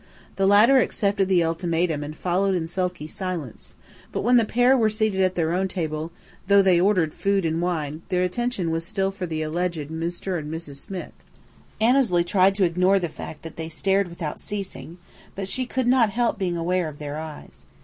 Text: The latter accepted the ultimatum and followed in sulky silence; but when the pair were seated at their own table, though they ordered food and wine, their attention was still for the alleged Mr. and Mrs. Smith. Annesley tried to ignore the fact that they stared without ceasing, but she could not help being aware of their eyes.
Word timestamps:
The 0.35 0.47
latter 0.47 0.79
accepted 0.79 1.27
the 1.29 1.43
ultimatum 1.43 2.03
and 2.03 2.17
followed 2.17 2.55
in 2.55 2.67
sulky 2.67 3.05
silence; 3.05 3.75
but 4.11 4.21
when 4.21 4.37
the 4.37 4.45
pair 4.45 4.75
were 4.75 4.89
seated 4.89 5.21
at 5.21 5.35
their 5.35 5.53
own 5.53 5.67
table, 5.67 6.11
though 6.47 6.63
they 6.63 6.81
ordered 6.81 7.13
food 7.13 7.45
and 7.45 7.61
wine, 7.61 8.01
their 8.09 8.23
attention 8.23 8.71
was 8.71 8.83
still 8.83 9.11
for 9.11 9.27
the 9.27 9.43
alleged 9.43 9.89
Mr. 9.91 10.39
and 10.39 10.51
Mrs. 10.51 10.77
Smith. 10.77 11.13
Annesley 11.79 12.23
tried 12.23 12.55
to 12.55 12.65
ignore 12.65 12.97
the 12.97 13.09
fact 13.09 13.43
that 13.43 13.57
they 13.57 13.69
stared 13.69 14.07
without 14.07 14.39
ceasing, 14.39 14.97
but 15.35 15.47
she 15.47 15.67
could 15.67 15.85
not 15.85 16.09
help 16.09 16.39
being 16.39 16.57
aware 16.57 16.87
of 16.87 16.97
their 16.97 17.17
eyes. 17.17 17.67